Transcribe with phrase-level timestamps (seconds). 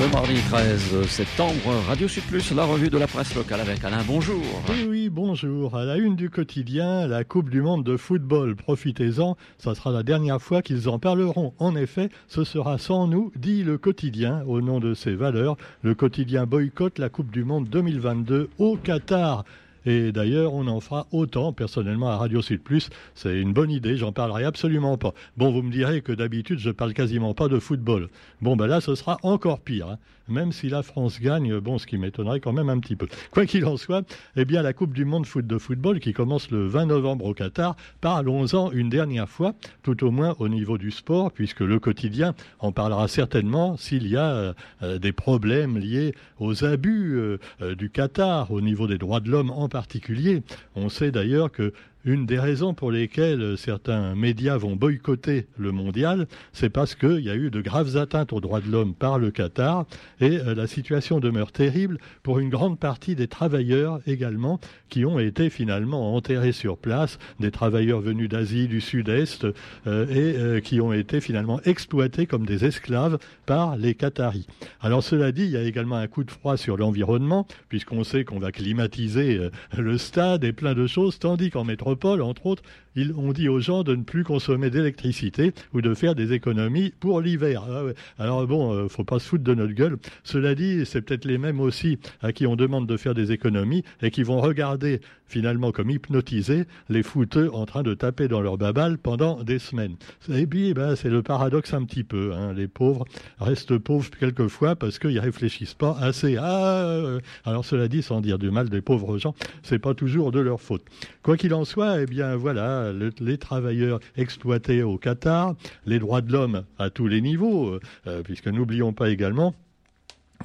[0.00, 4.02] Le mardi 13 septembre, Radio Sud Plus, la revue de la presse locale avec Alain.
[4.04, 4.42] Bonjour.
[4.68, 5.76] Oui, oui, bonjour.
[5.76, 8.56] À la une du quotidien, la Coupe du Monde de football.
[8.56, 11.54] Profitez-en, ça sera la dernière fois qu'ils en parleront.
[11.58, 15.56] En effet, ce sera sans nous, dit le quotidien, au nom de ses valeurs.
[15.82, 19.44] Le quotidien boycotte la Coupe du Monde 2022 au Qatar.
[19.86, 22.90] Et d'ailleurs, on en fera autant, personnellement, à Radio Sud Plus.
[23.14, 25.12] C'est une bonne idée, j'en parlerai absolument pas.
[25.36, 28.08] Bon, vous me direz que d'habitude, je parle quasiment pas de football.
[28.40, 29.88] Bon, ben là, ce sera encore pire.
[29.88, 29.98] Hein.
[30.26, 33.06] Même si la France gagne, bon, ce qui m'étonnerait quand même un petit peu.
[33.30, 36.66] Quoi qu'il en soit, eh bien, la Coupe du Monde de football, qui commence le
[36.66, 41.30] 20 novembre au Qatar, parlons-en une dernière fois, tout au moins au niveau du sport,
[41.30, 47.16] puisque le quotidien en parlera certainement s'il y a euh, des problèmes liés aux abus
[47.16, 50.44] euh, euh, du Qatar au niveau des droits de l'homme en particulier.
[50.76, 51.72] On sait d'ailleurs que
[52.04, 57.30] une des raisons pour lesquelles certains médias vont boycotter le mondial, c'est parce qu'il y
[57.30, 59.86] a eu de graves atteintes aux droits de l'homme par le Qatar
[60.20, 65.18] et euh, la situation demeure terrible pour une grande partie des travailleurs également qui ont
[65.18, 69.46] été finalement enterrés sur place, des travailleurs venus d'Asie du Sud-Est
[69.86, 74.46] euh, et euh, qui ont été finalement exploités comme des esclaves par les Qataris.
[74.80, 78.24] Alors cela dit, il y a également un coup de froid sur l'environnement puisqu'on sait
[78.24, 79.40] qu'on va climatiser
[79.76, 82.64] le stade et plein de choses, tandis qu'en métropole entre autres,
[82.96, 86.92] ils ont dit aux gens de ne plus consommer d'électricité ou de faire des économies
[87.00, 87.64] pour l'hiver.
[87.68, 87.82] Ah
[88.22, 89.98] Alors bon, ne euh, faut pas se foutre de notre gueule.
[90.22, 93.84] Cela dit, c'est peut-être les mêmes aussi à qui on demande de faire des économies
[94.02, 98.56] et qui vont regarder finalement comme hypnotisés les fouteux en train de taper dans leur
[98.58, 99.96] babal pendant des semaines.
[100.32, 102.32] Et puis, ben, c'est le paradoxe un petit peu.
[102.34, 102.52] Hein.
[102.52, 103.04] Les pauvres
[103.40, 106.36] restent pauvres quelquefois parce qu'ils réfléchissent pas assez.
[106.36, 110.30] Ah, euh, alors cela dit, sans dire du mal des pauvres gens, c'est pas toujours
[110.30, 110.84] de leur faute.
[111.22, 115.54] Quoi qu'il en soit, eh bien voilà, les travailleurs exploités au Qatar,
[115.86, 119.54] les droits de l'homme à tous les niveaux, euh, puisque n'oublions pas également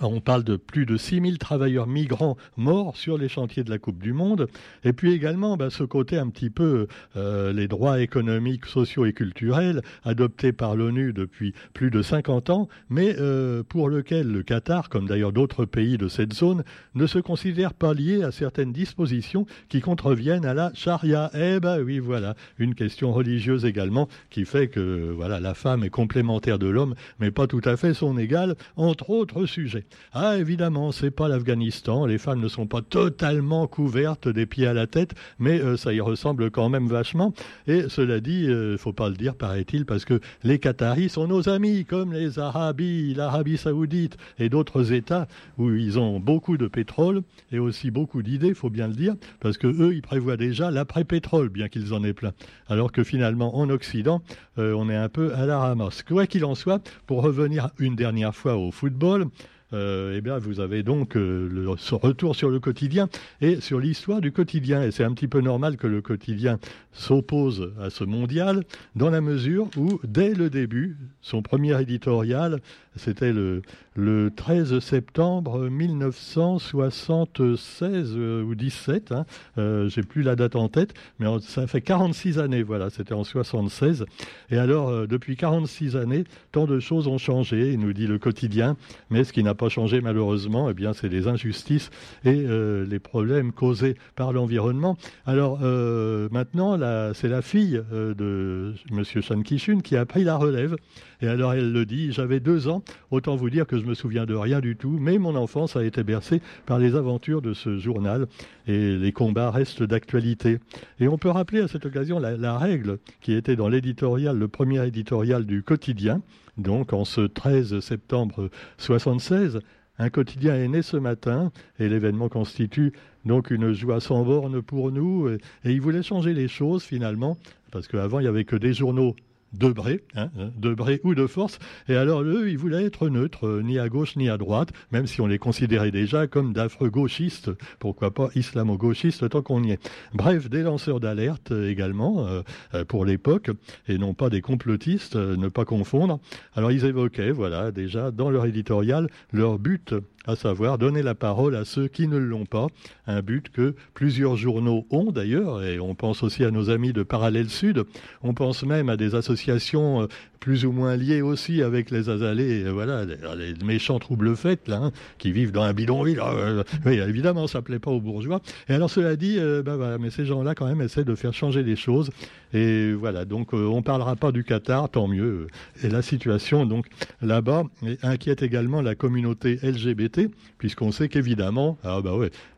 [0.01, 4.01] on parle de plus de 6000 travailleurs migrants morts sur les chantiers de la Coupe
[4.01, 4.47] du Monde.
[4.83, 9.13] Et puis également, bah, ce côté un petit peu euh, les droits économiques, sociaux et
[9.13, 14.89] culturels adoptés par l'ONU depuis plus de 50 ans, mais euh, pour lequel le Qatar,
[14.89, 16.63] comme d'ailleurs d'autres pays de cette zone,
[16.95, 21.29] ne se considère pas lié à certaines dispositions qui contreviennent à la charia.
[21.33, 25.89] Eh ben oui, voilà, une question religieuse également qui fait que voilà, la femme est
[25.89, 29.78] complémentaire de l'homme, mais pas tout à fait son égale, entre autres sujets.
[30.13, 32.05] Ah, évidemment, c'est pas l'Afghanistan.
[32.05, 35.93] Les femmes ne sont pas totalement couvertes des pieds à la tête, mais euh, ça
[35.93, 37.33] y ressemble quand même vachement.
[37.67, 41.27] Et cela dit, il euh, faut pas le dire, paraît-il, parce que les Qataris sont
[41.27, 46.67] nos amis, comme les Arabes, l'Arabie Saoudite et d'autres États où ils ont beaucoup de
[46.67, 50.71] pétrole et aussi beaucoup d'idées, faut bien le dire, parce que eux, ils prévoient déjà
[50.71, 52.31] l'après-pétrole, bien qu'ils en aient plein.
[52.67, 54.21] Alors que finalement, en Occident,
[54.57, 56.03] euh, on est un peu à la ramasse.
[56.03, 59.25] Quoi qu'il en soit, pour revenir une dernière fois au football,
[59.71, 63.07] euh, eh bien, vous avez donc euh, le, ce retour sur le quotidien
[63.41, 64.83] et sur l'histoire du quotidien.
[64.83, 66.59] Et c'est un petit peu normal que le quotidien
[66.91, 68.63] s'oppose à ce mondial,
[68.95, 72.61] dans la mesure où, dès le début, son premier éditorial,
[72.95, 73.61] c'était le,
[73.99, 79.25] le 13 septembre 1976 euh, ou 17, hein,
[79.57, 83.23] euh, j'ai plus la date en tête, mais ça fait 46 années, voilà, c'était en
[83.23, 84.05] 76.
[84.49, 88.75] Et alors, depuis 46 années, tant de choses ont changé, nous dit le quotidien,
[89.09, 91.89] mais ce qui n'a pas changé malheureusement, eh bien, c'est les injustices
[92.23, 94.97] et euh, les problèmes causés par l'environnement.
[95.25, 96.77] Alors euh, maintenant,
[97.13, 99.03] c'est la fille euh, de M.
[99.03, 100.75] Chan Kishun qui a pris la relève.
[101.21, 102.81] Et alors elle le dit, j'avais deux ans,
[103.11, 105.83] autant vous dire que je me souviens de rien du tout, mais mon enfance a
[105.83, 108.27] été bercée par les aventures de ce journal
[108.67, 110.59] et les combats restent d'actualité.
[110.99, 114.85] Et on peut rappeler à cette occasion la, règle qui était dans l'éditorial, le premier
[114.87, 116.21] éditorial du quotidien,
[116.57, 119.59] donc en ce 13 septembre 76,
[119.97, 122.93] un quotidien est né ce matin et l'événement constitue
[123.25, 125.27] donc une joie sans borne pour nous.
[125.27, 127.37] Et, et il voulait changer les choses finalement,
[127.71, 129.15] parce qu'avant il n'y avait que des journaux
[129.53, 131.59] de Bré, hein, de ou de force.
[131.87, 135.07] Et alors, eux, ils voulaient être neutres, euh, ni à gauche ni à droite, même
[135.07, 139.91] si on les considérait déjà comme d'affreux gauchistes, pourquoi pas islamo-gauchistes tant qu'on y est.
[140.13, 143.51] Bref, des lanceurs d'alerte euh, également, euh, pour l'époque,
[143.87, 146.19] et non pas des complotistes, ne pas confondre.
[146.55, 149.93] Alors, ils évoquaient, voilà, déjà, dans leur éditorial, leur but
[150.29, 152.67] à savoir donner la parole à ceux qui ne l'ont pas,
[153.07, 157.03] un but que plusieurs journaux ont d'ailleurs, et on pense aussi à nos amis de
[157.03, 157.83] Parallèle Sud,
[158.21, 160.07] on pense même à des associations euh,
[160.39, 164.91] plus ou moins liées aussi avec les azalés, euh, voilà, les, méchants troubles faits, hein,
[165.17, 166.21] qui vivent dans un bidonville.
[166.23, 168.39] Euh, oui, évidemment, ça plaît pas aux bourgeois.
[168.69, 171.63] Et alors, cela dit, ben voilà, mais ces gens-là, quand même, essaient de faire changer
[171.63, 172.11] les choses.
[172.53, 175.47] Et voilà, donc on parlera pas du Qatar, tant mieux.
[175.83, 176.87] Et la situation, donc,
[177.21, 177.63] là-bas,
[178.01, 180.18] inquiète également la communauté LGBT,
[180.57, 182.11] puisqu'on sait qu'évidemment, ah bah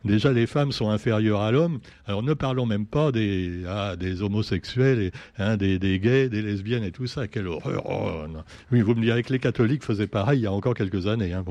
[0.03, 1.79] déjà les femmes sont inférieures à l'homme.
[2.05, 7.07] Alors ne parlons même pas des, ah, homosexuels, hein, des, gays, des lesbiennes et tout
[7.07, 7.27] ça.
[7.27, 8.25] Quelle horreur oh,
[8.71, 11.33] Oui, vous me direz que les catholiques faisaient pareil il y a encore quelques années.
[11.33, 11.43] Hein.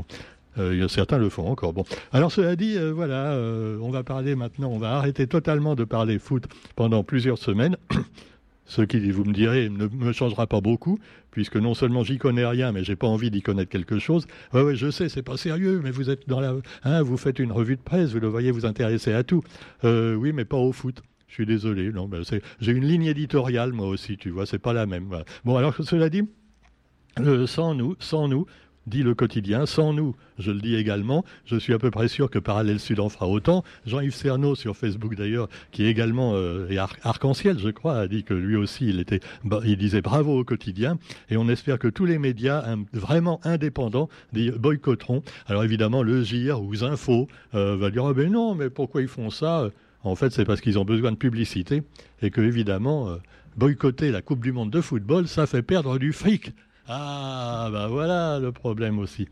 [0.58, 1.72] Euh, certains le font encore.
[1.72, 5.74] Bon, alors cela dit, euh, voilà, euh, on va parler maintenant, on va arrêter totalement
[5.74, 6.44] de parler foot
[6.76, 7.76] pendant plusieurs semaines.
[8.70, 11.00] Ce qui, vous me direz, ne me changera pas beaucoup,
[11.32, 14.28] puisque non seulement j'y connais rien, mais j'ai pas envie d'y connaître quelque chose.
[14.54, 17.40] Ouais, ouais, je sais, c'est pas sérieux, mais vous êtes dans la, hein, vous faites
[17.40, 19.42] une revue de presse, vous le voyez vous intéresser à tout.
[19.82, 21.02] Euh, oui, mais pas au foot.
[21.26, 22.08] Je suis désolé, non,
[22.60, 25.10] j'ai une ligne éditoriale moi aussi, tu vois, c'est pas la même.
[25.44, 26.22] Bon, alors cela dit,
[27.18, 28.46] euh, sans nous, sans nous,
[28.90, 29.64] dit le quotidien.
[29.64, 33.00] Sans nous, je le dis également, je suis à peu près sûr que Parallèle Sud
[33.00, 33.64] en fera autant.
[33.86, 36.68] Jean-Yves Cerneau, sur Facebook d'ailleurs, qui est également euh,
[37.02, 39.20] arc-en-ciel, je crois, a dit que lui aussi, il, était,
[39.64, 40.98] il disait bravo au quotidien.
[41.30, 45.22] Et on espère que tous les médias vraiment indépendants boycotteront.
[45.46, 49.08] Alors évidemment, le GIR ou Zinfo euh, va dire, ah ben non, mais pourquoi ils
[49.08, 49.70] font ça?
[50.02, 51.82] En fait, c'est parce qu'ils ont besoin de publicité
[52.22, 53.16] et que, évidemment, euh,
[53.56, 56.52] boycotter la Coupe du Monde de football, ça fait perdre du fric.
[56.92, 59.28] Ah, ben voilà le problème aussi.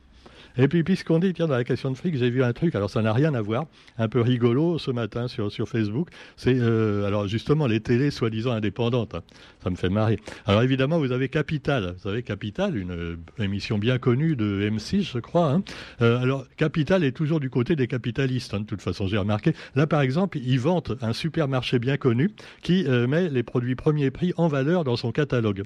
[0.57, 2.89] Et puis, puisqu'on dit, tiens, dans la question de fric, j'ai vu un truc, alors
[2.89, 3.67] ça n'a rien à voir,
[3.99, 6.09] un peu rigolo ce matin sur, Facebook.
[6.37, 9.17] C'est, euh, alors justement, les télés soi-disant indépendantes.
[9.17, 9.23] Hein.
[9.65, 10.21] ça me fait marrer.
[10.47, 11.95] Alors évidemment, vous avez Capital.
[11.97, 15.51] Vous savez, Capital, une euh, émission bien connue de M6, je crois.
[15.51, 15.65] Hein.
[16.01, 19.53] Euh, alors, Capital est toujours du côté des capitalistes, hein, de toute façon, j'ai remarqué.
[19.75, 22.31] Là, par exemple, ils vantent un supermarché bien connu
[22.63, 25.65] qui met les produits premier prix en valeur dans son catalogue.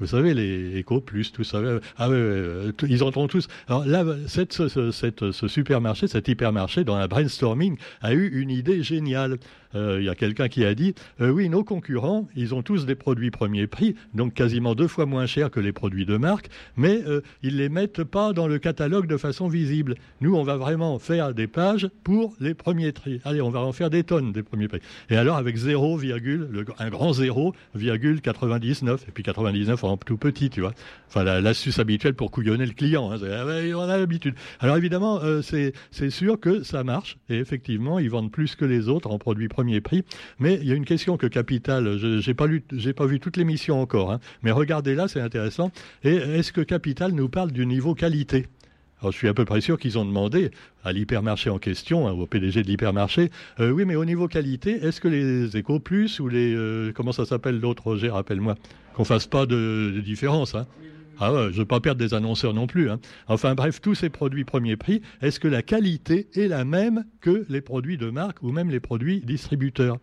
[0.00, 1.60] Vous savez, les Eco Plus, tout ça.
[1.96, 2.08] Ah
[2.88, 3.48] ils entreront tous.
[3.68, 8.50] Alors là, cette, ce, cette, ce supermarché, cet hypermarché, dans un brainstorming, a eu une
[8.50, 9.38] idée géniale.
[9.74, 12.86] Euh, il y a quelqu'un qui a dit euh, oui, nos concurrents, ils ont tous
[12.86, 16.48] des produits premier prix, donc quasiment deux fois moins chers que les produits de marque,
[16.76, 19.94] mais euh, ils les mettent pas dans le catalogue de façon visible.
[20.20, 23.20] Nous, on va vraiment faire des pages pour les premiers prix.
[23.24, 24.80] Allez, on va en faire des tonnes des premiers prix.
[25.08, 26.00] Et alors avec 0,
[26.78, 30.72] un grand 0,99 et puis 99 en tout petit, tu vois.
[31.08, 33.12] Enfin, l'astuce habituelle pour couillonner le client.
[33.12, 33.44] Hein, ah
[33.76, 34.34] on a l'habitude.
[34.58, 39.10] Alors évidemment, c'est sûr que ça marche et effectivement, ils vendent plus que les autres
[39.10, 40.04] en produits premiers premier prix.
[40.38, 42.46] Mais il y a une question que Capital, je n'ai pas,
[42.96, 45.70] pas vu toute l'émission encore, hein, mais regardez là, c'est intéressant.
[46.02, 48.46] Et est-ce que Capital nous parle du niveau qualité?
[49.00, 50.50] Alors, je suis à peu près sûr qu'ils ont demandé
[50.84, 54.72] à l'hypermarché en question, hein, au PDG de l'hypermarché, euh, oui, mais au niveau qualité,
[54.84, 56.54] est-ce que les Eco Plus ou les...
[56.54, 58.56] Euh, comment ça s'appelle l'autre, Roger, rappelle-moi,
[58.94, 60.66] qu'on fasse pas de, différence hein?
[61.20, 62.90] Ah je ne veux pas perdre des annonceurs non plus.
[62.90, 62.98] Hein.
[63.28, 67.44] Enfin bref, tous ces produits premier prix, est-ce que la qualité est la même que
[67.48, 69.98] les produits de marque ou même les produits distributeurs?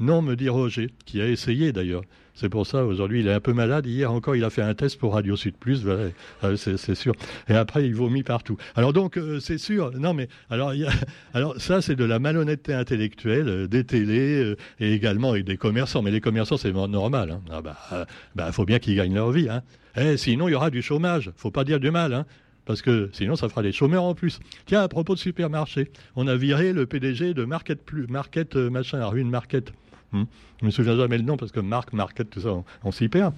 [0.00, 2.02] Non, me dit Roger, qui a essayé d'ailleurs.
[2.34, 3.86] C'est pour ça, aujourd'hui, il est un peu malade.
[3.86, 6.10] Hier encore, il a fait un test pour Radio Sud Plus, euh,
[6.56, 7.14] c'est sûr.
[7.48, 8.56] Et après, il vomit partout.
[8.74, 9.92] Alors donc, euh, c'est sûr.
[9.92, 10.72] Non, mais alors,
[11.34, 16.00] alors ça, c'est de la malhonnêteté intellectuelle euh, des télés et également et des commerçants.
[16.00, 17.32] Mais les commerçants, c'est normal.
[17.32, 17.40] Hein.
[17.50, 19.48] Ah bah, bah, faut bien qu'ils gagnent leur vie.
[19.50, 19.62] Hein.
[19.96, 21.30] Eh, sinon, il y aura du chômage.
[21.36, 22.26] Faut pas dire du mal, hein.
[22.64, 24.38] Parce que sinon, ça fera des chômeurs en plus.
[24.66, 29.04] Tiens, à propos de supermarché, on a viré le PDG de Market Plus, Market machin,
[29.04, 29.72] Ruine Market.
[30.12, 30.24] Hmm.
[30.60, 32.50] Je me souviens jamais le nom parce que Marc, Market, tout ça,
[32.84, 33.34] on s'y perd.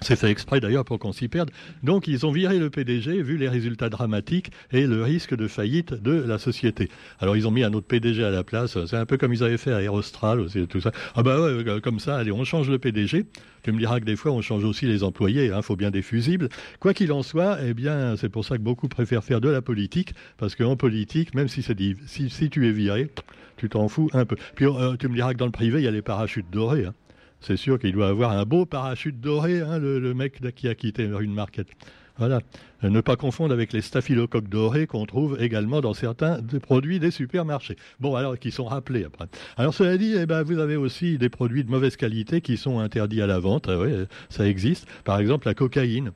[0.00, 1.50] C'est fait exprès d'ailleurs pour qu'on s'y perde.
[1.82, 5.92] Donc ils ont viré le PDG vu les résultats dramatiques et le risque de faillite
[5.92, 6.88] de la société.
[7.18, 8.78] Alors ils ont mis un autre PDG à la place.
[8.86, 10.92] C'est un peu comme ils avaient fait à Aerostral aussi tout ça.
[11.14, 13.26] Ah bah ouais, euh, comme ça, allez, on change le PDG.
[13.62, 15.46] Tu me diras que des fois on change aussi les employés.
[15.46, 16.48] Il hein, faut bien des fusibles.
[16.78, 19.62] Quoi qu'il en soit, eh bien c'est pour ça que beaucoup préfèrent faire de la
[19.62, 23.10] politique parce qu'en politique, même si, tu es viré,
[23.56, 24.36] tu t'en fous un peu.
[24.54, 26.84] Puis euh, tu me diras que dans le privé, il y a les parachutes dorés.
[26.84, 26.94] Hein
[27.40, 31.04] c'est sûr qu'il doit avoir un beau parachute doré, hein, le, mec qui a quitté
[31.04, 31.68] une market.
[32.18, 32.40] Voilà.
[32.82, 36.98] Euh, ne pas confondre avec les staphylocoques dorés qu'on trouve également dans certains des produits
[36.98, 37.76] des supermarchés.
[38.00, 39.26] Bon, alors, qui sont rappelés après.
[39.56, 42.80] Alors, cela dit, eh ben, vous avez aussi des produits de mauvaise qualité qui sont
[42.80, 43.68] interdits à la vente.
[43.68, 43.78] Ah
[44.30, 44.88] ça existe.
[45.04, 46.10] Par exemple, la cocaïne.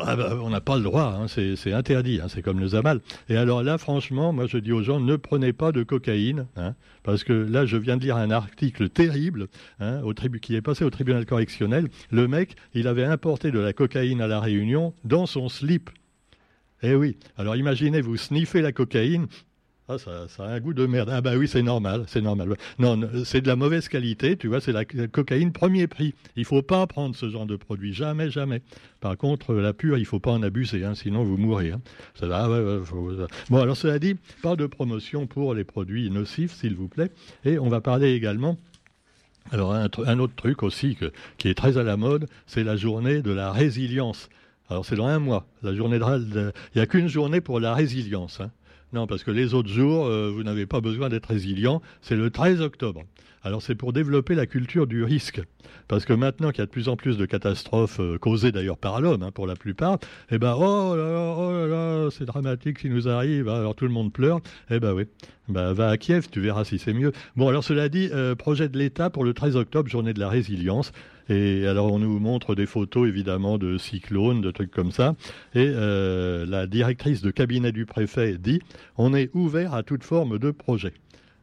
[0.00, 3.00] Ah bah, on n'a pas le droit, hein, c'est interdit, hein, c'est comme le Zamal.
[3.28, 6.74] Et alors là, franchement, moi je dis aux gens, ne prenez pas de cocaïne, hein,
[7.02, 9.48] parce que là, je viens de lire un article terrible
[9.80, 11.88] au qui est passé au tribunal correctionnel.
[12.10, 15.90] Le mec, il avait importé de la cocaïne à la Réunion dans son slip.
[16.82, 17.16] Eh oui.
[17.36, 19.26] Alors imaginez, vous sniffez la cocaïne,
[19.90, 21.08] ah, ça, a un goût de merde.
[21.10, 22.56] Ah bah oui, c'est normal, c'est normal.
[22.78, 26.14] Non, c'est de la mauvaise qualité, tu vois, c'est la cocaïne premier prix.
[26.36, 28.60] Il faut pas prendre ce genre de produit, jamais, jamais.
[29.00, 31.72] Par contre, la pure, il faut pas en abuser, hein, sinon vous mourrez.
[32.20, 32.48] Ah
[33.48, 37.10] Bon, alors cela dit, pas de promotion pour les produits nocifs, s'il vous plaît.
[37.46, 38.58] Et on va parler également
[39.50, 40.98] alors un, autre truc aussi
[41.38, 44.28] qui est très à la mode, c'est la journée de la résilience.
[44.68, 45.46] Alors c'est dans un mois.
[45.62, 48.40] La journée de, il n'y a qu'une journée pour la résilience.
[48.40, 48.50] Hein.
[48.92, 51.82] Non, parce que les autres jours, euh, vous n'avez pas besoin d'être résilient.
[52.00, 53.02] C'est le 13 octobre.
[53.42, 55.40] Alors c'est pour développer la culture du risque.
[55.86, 58.78] Parce que maintenant qu'il y a de plus en plus de catastrophes euh, causées d'ailleurs
[58.78, 59.98] par l'homme, hein, pour la plupart,
[60.30, 63.74] eh ben, oh là là, oh là là, c'est dramatique ce qui nous arrive, alors
[63.74, 64.40] tout le monde pleure.
[64.70, 65.04] Eh ben oui,
[65.48, 67.12] ben, va à Kiev, tu verras si c'est mieux.
[67.36, 70.28] Bon, alors cela dit, euh, projet de l'État pour le 13 octobre, journée de la
[70.28, 70.92] résilience.
[71.28, 75.14] Et alors on nous montre des photos évidemment de cyclones, de trucs comme ça.
[75.54, 78.60] Et euh, la directrice de cabinet du préfet dit
[78.96, 80.92] on est ouvert à toute forme de projet.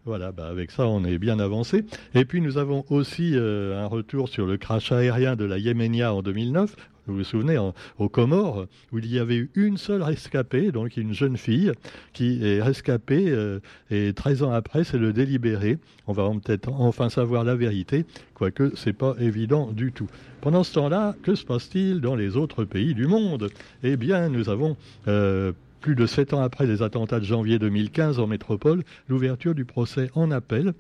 [0.06, 1.84] Voilà, bah avec ça, on est bien avancé.
[2.13, 6.13] Et puis, nous avons aussi euh, un retour sur le crash aérien de la Yéménia
[6.13, 6.75] en 2009.
[7.08, 7.58] Vous vous souvenez,
[8.00, 11.72] aux Comores, où il y avait eu une seule rescapée, donc une jeune fille
[12.14, 13.60] qui est rescapée, euh,
[13.92, 15.78] et 13 ans après, c'est le délibéré.
[16.08, 20.08] On va peut-être enfin savoir la vérité, quoique c'est pas évident du tout.
[20.42, 23.50] Pendant ce temps-là, que se passe-t-il dans les autres pays du monde?
[23.84, 28.20] Eh bien, nous avons euh, plus de sept ans après les attentats de janvier 2015
[28.20, 30.74] en métropole, l'ouverture du procès en appel.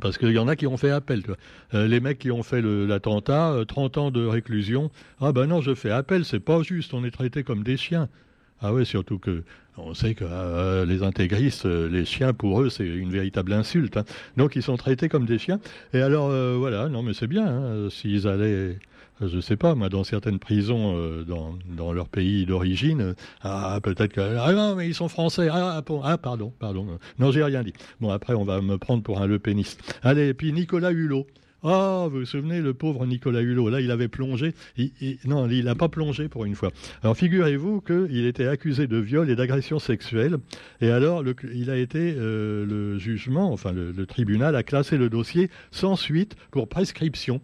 [0.00, 1.22] Parce qu'il y en a qui ont fait appel.
[1.74, 4.90] Euh, les mecs qui ont fait l'attentat, 30 euh, ans de réclusion.
[5.20, 8.08] Ah ben non, je fais appel, c'est pas juste, on est traités comme des chiens.
[8.60, 9.42] Ah ouais, surtout que
[9.78, 13.96] on sait que euh, les intégristes, les chiens pour eux, c'est une véritable insulte.
[13.96, 14.04] Hein.
[14.36, 15.60] Donc ils sont traités comme des chiens.
[15.92, 16.28] Et alors
[16.58, 17.46] voilà, non mais c'est bien.
[17.46, 18.78] Hein, s'ils allaient
[19.20, 24.12] je ne sais pas, moi, dans certaines prisons euh, dans, leur pays d'origine, ah, peut-être
[24.12, 25.48] que ah non, mais ils sont français.
[25.50, 26.86] Ah, ah pardon, pardon.
[27.18, 27.72] Non, j'ai rien dit.
[28.00, 29.40] Bon, après, on va me prendre pour un Le
[30.02, 31.26] Allez, et puis Nicolas Hulot.
[31.62, 34.54] Ah, vous vous souvenez, le pauvre Nicolas Hulot, là, il avait plongé.
[35.26, 36.70] non, il n'a pas plongé pour une fois.
[37.02, 40.38] Alors, figurez-vous qu'il était accusé de viol et d'agression sexuelle.
[40.80, 41.22] Et alors,
[41.52, 46.34] il a été, euh, le jugement, enfin, le tribunal a classé le dossier sans suite
[46.50, 47.42] pour prescription.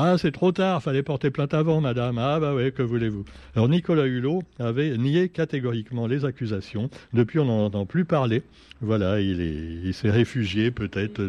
[0.00, 2.18] Ah, c'est trop tard, fallait porter plainte avant, madame.
[2.18, 3.24] Ah, bah oui, que voulez-vous?
[3.56, 6.88] Alors, Nicolas Hulot avait nié catégoriquement les accusations.
[7.12, 8.44] Depuis, on n'en entend plus parler.
[8.80, 11.20] Voilà, il s'est réfugié peut-être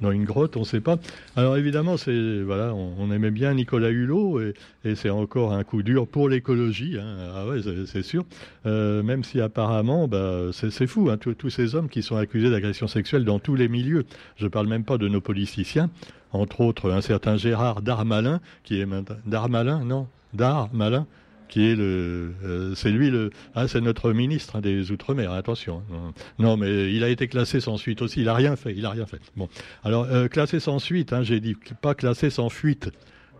[0.00, 0.98] dans, une grotte, on ne sait pas.
[1.36, 4.54] Alors, évidemment, on, aimait bien Nicolas Hulot et,
[4.96, 6.98] c'est encore un coup dur pour l'écologie.
[6.98, 7.16] Hein.
[7.32, 7.44] Ah
[7.86, 8.24] c'est sûr.
[8.66, 12.88] Euh, même si apparemment, bah, c'est fou, hein, tous ces hommes qui sont accusés d'agression
[12.88, 14.04] sexuelle dans tous les milieux.
[14.36, 15.90] Je ne parle même pas de nos politiciens
[16.32, 18.86] entre autres un certain Gérard Darmalin, qui est
[19.26, 21.06] Darmalin, non, Darmalin,
[21.48, 25.32] qui est le, euh, c'est lui le, ah, c'est notre ministre des Outre-mer.
[25.32, 26.12] Attention, hein.
[26.38, 28.20] non, mais il a été classé sans suite aussi.
[28.20, 29.20] Il a rien fait, il a rien fait.
[29.36, 29.48] Bon,
[29.84, 32.90] alors euh, classé sans suite, hein, j'ai dit pas classé sans fuite.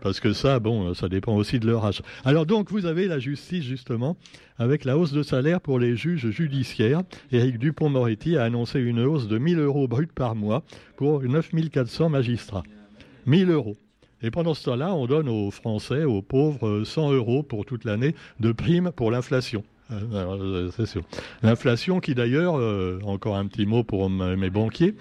[0.01, 2.03] Parce que ça, bon, ça dépend aussi de leur âge.
[2.23, 4.15] Alors donc, vous avez la justice, justement,
[4.59, 7.01] avec la hausse de salaire pour les juges judiciaires.
[7.31, 10.63] Éric Dupont-Moretti a annoncé une hausse de 1000 euros bruts par mois
[10.97, 12.63] pour 9400 magistrats.
[13.27, 13.75] 1000 euros.
[14.23, 18.15] Et pendant ce temps-là, on donne aux Français, aux pauvres, 100 euros pour toute l'année
[18.39, 19.63] de prime pour l'inflation.
[19.91, 21.01] Euh, euh.
[21.43, 24.95] L'inflation qui d'ailleurs, euh, encore un petit mot pour mes banquiers,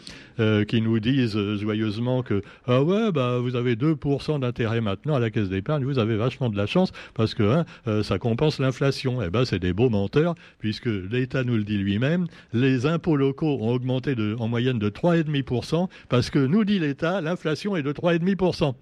[0.69, 5.31] qui nous disent joyeusement que ah ouais bah vous avez 2% d'intérêt maintenant à la
[5.31, 9.23] caisse d'épargne, vous avez vachement de la chance parce que hein, ça compense l'inflation.
[9.23, 13.59] Eh ben c'est des beaux menteurs puisque l'État nous le dit lui-même, les impôts locaux
[13.61, 18.75] ont augmenté en moyenne de 3,5% parce que nous dit l'État, l'inflation est de 3,5%.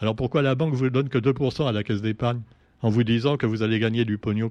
[0.00, 2.40] Alors pourquoi la banque vous donne que 2% à la caisse d'épargne
[2.82, 4.48] en vous disant que vous allez gagner du pognon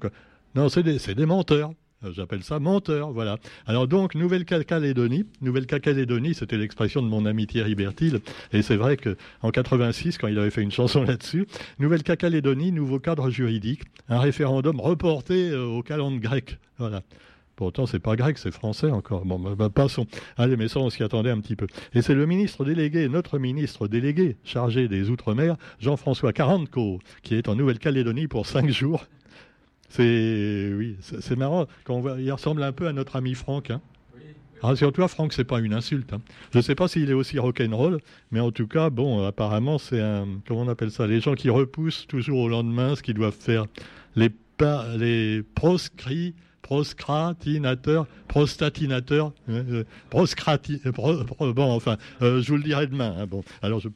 [0.54, 1.72] non, c'est des, menteurs.
[2.12, 3.38] J'appelle ça menteurs, voilà.
[3.66, 7.74] Alors donc, Nouvelle-Calédonie, Nouvelle-Calédonie, c'était l'expression de mon ami Thierry
[8.52, 11.48] et c'est vrai qu'en 86, quand il avait fait une chanson là-dessus,
[11.80, 17.02] Nouvelle-Calédonie, nouveau cadre juridique, un référendum reporté euh, au calendrier grec, voilà.
[17.58, 19.24] Pourtant, c'est pas grec, c'est français encore.
[19.24, 20.06] Bon, bah, bah, passons.
[20.36, 21.66] Allez, mais ça, on s'y attendait un petit peu.
[21.92, 27.48] Et c'est le ministre délégué, notre ministre délégué chargé des Outre-mer, Jean-François Caranco, qui est
[27.48, 29.06] en Nouvelle-Calédonie pour cinq jours
[29.88, 31.66] c'est oui, c'est marrant.
[31.84, 33.70] Quand on il ressemble un peu à notre ami Franck.
[33.70, 33.80] Hein.
[34.60, 36.12] Rassure-toi, Franck, c'est pas une insulte.
[36.12, 36.20] Hein.
[36.52, 37.98] Je ne sais pas s'il est aussi rock'n'roll,
[38.32, 40.26] mais en tout cas, bon, apparemment, c'est un.
[40.46, 43.66] Comment on appelle ça Les gens qui repoussent toujours au lendemain ce qu'ils doivent faire.
[44.16, 53.14] Les, proscrits, proscratinateurs, prostatinateurs, euh, proscrati, euh, bon, enfin, euh, je vous le dirai demain.
[53.16, 53.88] Hein, bon, alors je,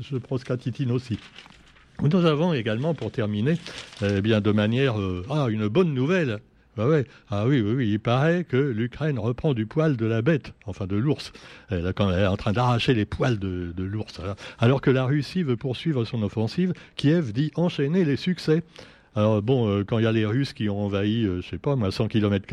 [0.00, 1.20] je proscratitine aussi.
[2.02, 3.56] Nous avons également, pour terminer,
[4.02, 6.40] eh bien, de manière, euh, ah, une bonne nouvelle,
[6.84, 7.06] ouais.
[7.30, 10.86] Ah oui, oui, oui, il paraît que l'Ukraine reprend du poil de la bête, enfin
[10.86, 11.32] de l'ours.
[11.70, 14.20] Elle, est en train d'arracher les poils de, l'ours.
[14.58, 18.62] Alors que la Russie veut poursuivre son offensive, Kiev dit enchaîner les succès.
[19.16, 21.48] Alors bon, euh, quand il y a les Russes qui ont envahi, je euh, je
[21.48, 22.46] sais pas moi, 100 km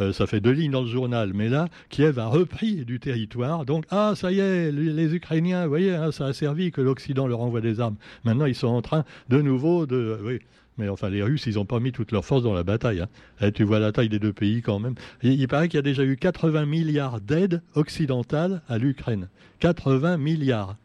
[0.00, 1.32] euh, ça fait deux lignes dans le journal.
[1.32, 3.64] Mais là, Kiev a repris du territoire.
[3.64, 7.26] Donc, ah, ça y est, les, Ukrainiens, vous voyez, hein, ça a servi que l'Occident
[7.26, 7.96] leur envoie des armes.
[8.24, 10.18] Maintenant, ils sont en train de nouveau de...
[10.22, 10.40] Oui,
[10.76, 13.00] mais enfin, les Russes, ils n'ont pas mis toute leur force dans la bataille.
[13.00, 13.08] Hein.
[13.40, 14.96] Eh, tu vois la taille des deux pays quand même.
[15.22, 19.28] Il, paraît qu'il y a déjà eu 80 milliards d'aides occidentales à l'Ukraine.
[19.60, 20.76] 80 milliards.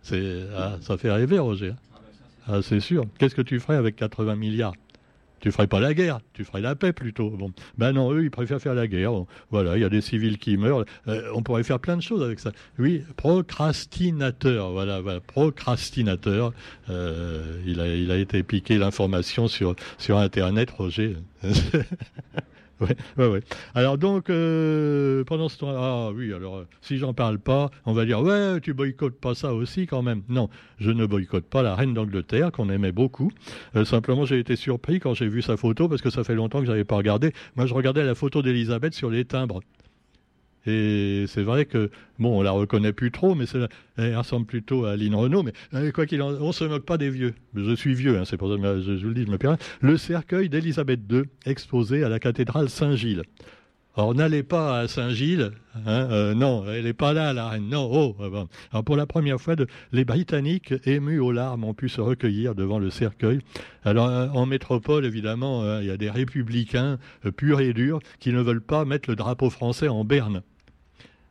[0.00, 1.70] C'est, ah, ça fait rêver, Roger.
[1.70, 1.91] Hein.
[2.46, 3.04] Ah, c'est sûr.
[3.18, 4.74] Qu'est-ce que tu ferais avec 80 milliards?
[5.42, 7.28] Tu ferais pas la guerre, tu ferais la paix plutôt.
[7.30, 9.12] Bon, ben non, eux, ils préfèrent faire la guerre.
[9.50, 10.84] Voilà, il y a des civils qui meurent.
[11.08, 12.52] Euh, on pourrait faire plein de choses avec ça.
[12.78, 14.70] Oui, procrastinateur.
[14.70, 16.52] Voilà, voilà procrastinateur.
[16.90, 21.16] Euh, il, a, il a été piqué l'information sur, sur Internet, Roger.
[23.18, 23.40] ouais, ouais.
[23.74, 27.92] Alors donc, euh, pendant ce temps, ah oui, alors euh, si j'en parle pas, on
[27.92, 30.22] va dire ouais, tu boycottes pas ça aussi quand même.
[30.28, 30.48] Non,
[30.78, 33.30] je ne boycotte pas la reine d'Angleterre qu'on aimait beaucoup.
[33.76, 36.60] Euh, simplement, j'ai été surpris quand j'ai vu sa photo parce que ça fait longtemps
[36.60, 37.32] que j'avais pas regardé.
[37.56, 39.60] Moi, je regardais la photo d'Elisabeth sur les timbres.
[40.66, 43.44] Et c'est vrai que, bon, on la reconnaît plus trop, mais
[43.96, 45.42] elle ressemble plutôt à Lynn Renault.
[45.42, 47.34] Mais euh, quoi qu'il en on se moque pas des vieux.
[47.54, 49.58] Je suis vieux, hein, c'est pour ça que je, vous le dis, je me permets.
[49.80, 53.22] Le cercueil d'Élisabeth II, exposé à la cathédrale Saint-Gilles.
[53.94, 55.50] Or, n'allez pas à Saint-Gilles.
[55.74, 57.68] Hein, euh, non, elle n'est pas là, la reine.
[57.68, 58.16] Non, oh.
[58.20, 59.54] Euh, Alors, pour la première fois,
[59.92, 63.40] les Britanniques, émus aux larmes, ont pu se recueillir devant le cercueil.
[63.84, 66.98] Alors, euh, en métropole, évidemment, il y a des républicains
[67.36, 70.42] purs et durs qui ne veulent pas mettre le drapeau français en berne.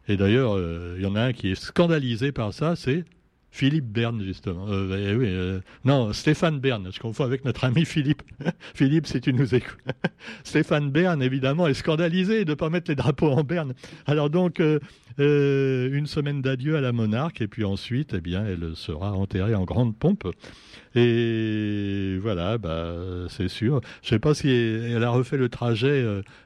[0.08, 0.58] Et d'ailleurs,
[0.96, 3.05] il y en a un qui est scandalisé par ça, c'est
[3.51, 4.65] Philippe Berne, justement.
[4.70, 6.88] Euh, eh oui, euh, non, Stéphane Bern.
[6.91, 8.24] Je confonds avec notre ami Philippe.
[8.74, 9.77] Philippe, si tu nous écoutes.
[10.46, 13.74] Stéphane Bern, évidemment, est scandalisé de ne pas mettre les drapeaux en Berne.
[14.08, 14.79] Alors donc, euh,
[15.20, 19.65] une semaine d'adieu à la monarque, et puis ensuite, eh bien, elle sera enterrée en
[19.65, 20.34] grande pompe.
[20.96, 22.94] Et voilà, bah,
[23.30, 23.82] c'est sûr.
[24.02, 26.04] Je ne sais pas si elle a refait le trajet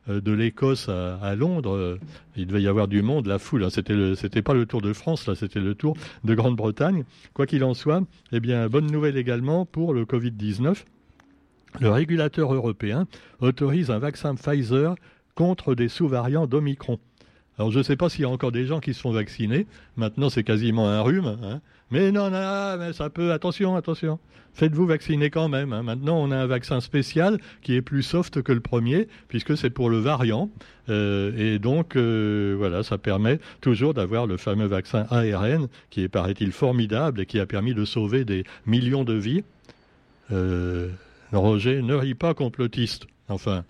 [0.08, 1.98] de l'Écosse à, Londres.
[2.36, 3.64] Il devait y avoir du monde, la foule.
[3.64, 3.70] Hein.
[3.70, 7.06] C'était c'était pas le Tour de France, là, c'était le Tour de Grande-Bretagne.
[7.34, 10.84] Quoi qu'il en soit, eh bien, bonne nouvelle également pour le Covid-19.
[11.82, 13.06] Le régulateur européen
[13.40, 14.96] autorise un vaccin Pfizer
[15.36, 17.00] contre des sous-variants d'Omicron.
[17.58, 19.66] Alors je ne sais pas s'il y a encore des gens qui se font vacciner.
[19.96, 21.38] Maintenant, c'est quasiment un rhume.
[21.42, 21.62] Hein.
[21.92, 23.32] Mais non, non, mais ça peut.
[23.32, 24.20] Attention, attention.
[24.54, 25.74] Faites-vous vacciner quand même.
[25.74, 25.84] Hein.
[25.84, 29.70] Maintenant, on a un vaccin spécial qui est plus soft que le premier, puisque c'est
[29.70, 30.50] pour le variant.
[30.90, 36.52] Euh, et donc, euh, voilà, ça permet toujours d'avoir le fameux vaccin ARN, qui paraît-il,
[36.54, 39.44] formidable et qui a permis de sauver des millions de vies.
[40.32, 40.90] Euh,
[41.32, 43.08] Roger, ne ris pas complotiste.
[43.28, 43.64] Enfin.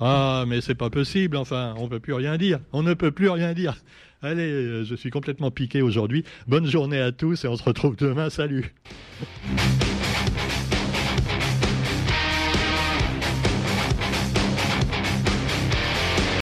[0.00, 2.60] Ah, mais c'est pas possible, enfin, on peut plus rien dire.
[2.72, 3.76] On ne peut plus rien dire.
[4.22, 6.24] Allez, euh, je suis complètement piqué aujourd'hui.
[6.46, 8.30] Bonne journée à tous et on se retrouve demain.
[8.30, 8.74] Salut.